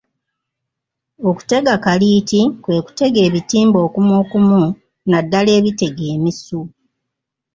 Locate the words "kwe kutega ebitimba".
2.63-3.77